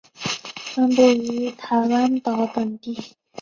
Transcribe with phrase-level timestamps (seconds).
[0.73, 3.15] 分布于台湾岛等地。